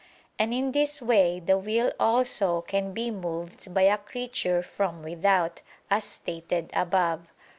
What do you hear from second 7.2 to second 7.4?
(A.